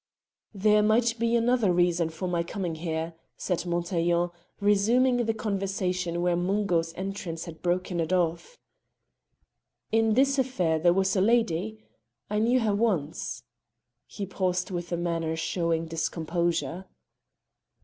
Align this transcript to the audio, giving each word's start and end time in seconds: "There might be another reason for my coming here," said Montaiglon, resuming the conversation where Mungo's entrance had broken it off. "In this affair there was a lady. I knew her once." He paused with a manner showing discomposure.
"There 0.55 0.81
might 0.81 1.13
be 1.19 1.35
another 1.35 1.71
reason 1.71 2.09
for 2.09 2.27
my 2.27 2.41
coming 2.41 2.73
here," 2.73 3.13
said 3.37 3.67
Montaiglon, 3.67 4.31
resuming 4.59 5.17
the 5.25 5.33
conversation 5.35 6.23
where 6.23 6.35
Mungo's 6.35 6.91
entrance 6.95 7.45
had 7.45 7.61
broken 7.61 7.99
it 7.99 8.11
off. 8.11 8.57
"In 9.91 10.15
this 10.15 10.39
affair 10.39 10.79
there 10.79 10.91
was 10.91 11.15
a 11.15 11.21
lady. 11.21 11.83
I 12.31 12.39
knew 12.39 12.61
her 12.61 12.73
once." 12.73 13.43
He 14.07 14.25
paused 14.25 14.71
with 14.71 14.91
a 14.91 14.97
manner 14.97 15.35
showing 15.35 15.85
discomposure. 15.85 16.85